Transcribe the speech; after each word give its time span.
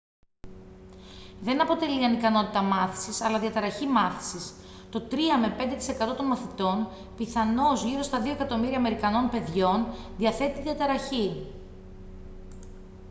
δεν 1.41 1.61
αποτελεί 1.61 2.05
ανικανότητα 2.05 2.61
μάθησης 2.61 3.21
αλλά 3.21 3.39
διαταραχή 3.39 3.87
μάθησης. 3.87 4.53
«το 4.89 5.01
3-5% 5.11 6.13
των 6.17 6.25
μαθητών 6.25 6.87
πιθανώς 7.17 7.83
γύρω 7.83 8.01
στα 8.01 8.21
2 8.21 8.25
εκατομμύρια 8.31 8.77
αμερικανών 8.77 9.29
παιδιών 9.29 9.85
διαθέτει 10.17 10.53
τη 10.53 10.61
διαταραχή» 10.61 11.47